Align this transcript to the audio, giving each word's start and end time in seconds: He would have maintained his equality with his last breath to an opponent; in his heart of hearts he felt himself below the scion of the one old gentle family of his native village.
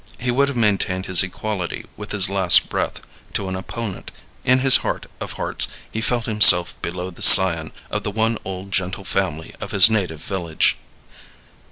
He 0.17 0.31
would 0.31 0.47
have 0.47 0.57
maintained 0.57 1.05
his 1.05 1.21
equality 1.21 1.85
with 1.95 2.09
his 2.09 2.27
last 2.27 2.69
breath 2.69 3.01
to 3.33 3.47
an 3.47 3.55
opponent; 3.55 4.09
in 4.43 4.57
his 4.57 4.77
heart 4.77 5.05
of 5.19 5.33
hearts 5.33 5.67
he 5.91 6.01
felt 6.01 6.25
himself 6.25 6.73
below 6.81 7.11
the 7.11 7.21
scion 7.21 7.71
of 7.91 8.01
the 8.01 8.09
one 8.09 8.39
old 8.43 8.71
gentle 8.71 9.03
family 9.05 9.53
of 9.61 9.69
his 9.69 9.91
native 9.91 10.23
village. 10.23 10.75